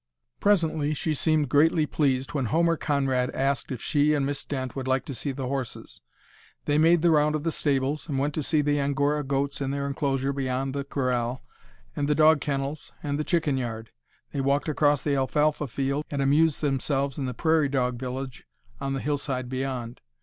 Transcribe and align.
Presently 0.39 0.95
she 0.95 1.13
seemed 1.13 1.47
greatly 1.47 1.85
pleased 1.85 2.33
when 2.33 2.45
Homer 2.45 2.75
Conrad 2.75 3.29
asked 3.35 3.71
if 3.71 3.83
she 3.83 4.15
and 4.15 4.25
Miss 4.25 4.43
Dent 4.43 4.75
would 4.75 4.87
like 4.87 5.05
to 5.05 5.13
see 5.13 5.31
the 5.31 5.45
horses. 5.45 6.01
They 6.65 6.79
made 6.79 7.03
the 7.03 7.11
round 7.11 7.35
of 7.35 7.43
the 7.43 7.51
stables, 7.51 8.09
and 8.09 8.17
went 8.17 8.33
to 8.33 8.41
see 8.41 8.61
the 8.63 8.79
angora 8.79 9.23
goats 9.23 9.61
in 9.61 9.69
their 9.69 9.85
enclosure 9.85 10.33
beyond 10.33 10.73
the 10.73 10.83
corral, 10.83 11.43
and 11.95 12.07
the 12.09 12.15
dog 12.15 12.41
kennels, 12.41 12.91
and 13.03 13.19
the 13.19 13.23
chicken 13.23 13.57
yard. 13.57 13.91
They 14.33 14.41
walked 14.41 14.67
across 14.69 15.03
the 15.03 15.13
alfalfa 15.15 15.67
field, 15.67 16.05
and 16.09 16.19
amused 16.19 16.61
themselves 16.61 17.19
in 17.19 17.27
the 17.27 17.35
prairie 17.35 17.69
dog 17.69 17.99
village 17.99 18.47
on 18.79 18.93
the 18.93 19.01
hillside 19.01 19.49
beyond. 19.49 20.01